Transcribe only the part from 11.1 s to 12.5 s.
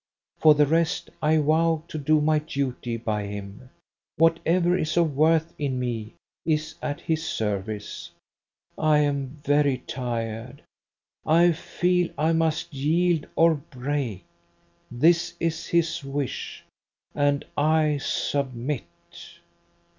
I feel I